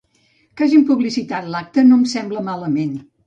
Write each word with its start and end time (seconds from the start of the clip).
Que 0.55 0.63
hagin 0.67 0.85
publicitat 0.91 1.51
l’acte 1.55 1.85
no 1.91 2.01
em 2.01 2.09
sembla 2.15 2.45
malament. 2.51 2.99